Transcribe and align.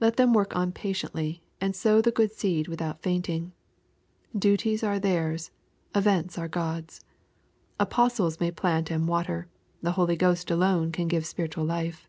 Let 0.00 0.16
them 0.16 0.34
workjm 0.34 0.72
paitieatly, 0.72 1.38
and 1.60 1.76
sow 1.76 2.00
the 2.00 2.10
good 2.10 2.32
seed 2.32 2.66
without 2.66 3.00
fainting. 3.00 3.52
Dutigs, 4.36 4.82
are 4.82 4.98
theirs. 4.98 5.52
Events 5.94 6.36
are 6.36 6.48
God's. 6.48 7.04
Apostles 7.78 8.40
may 8.40 8.50
plant 8.50 8.90
and 8.90 9.06
water. 9.06 9.46
The 9.80 9.92
Holy 9.92 10.16
Ghost 10.16 10.50
alone 10.50 10.90
can 10.90 11.06
give 11.06 11.24
spiritual 11.24 11.64
life. 11.64 12.08